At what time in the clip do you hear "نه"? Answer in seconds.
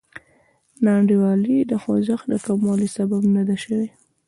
3.35-3.41